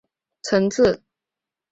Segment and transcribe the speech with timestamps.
[0.01, 1.03] 吃的更有内涵与层次喔！